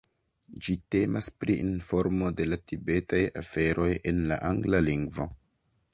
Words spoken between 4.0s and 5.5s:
en la angla lingvo.